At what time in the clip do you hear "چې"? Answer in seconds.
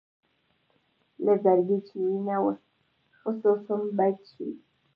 1.87-1.95